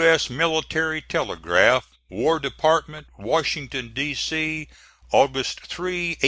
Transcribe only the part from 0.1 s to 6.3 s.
MILITARY TELEGRAPH, WAR DEPARTMENT, WASHINGTON, D. C., August 3, 1864.